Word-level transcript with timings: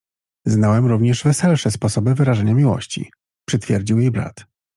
—Znałem 0.45 0.85
również 0.85 1.23
weselsze 1.23 1.71
sposoby 1.71 2.15
wyrażania 2.15 2.53
miłości— 2.53 3.11
przytwierdził 3.49 3.99
jej 3.99 4.11
brat. 4.11 4.45